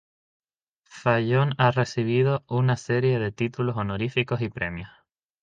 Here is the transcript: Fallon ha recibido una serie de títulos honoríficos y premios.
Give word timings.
Fallon 0.81 1.53
ha 1.59 1.69
recibido 1.69 2.43
una 2.47 2.75
serie 2.75 3.19
de 3.19 3.31
títulos 3.31 3.77
honoríficos 3.77 4.41
y 4.41 4.49
premios. 4.49 4.89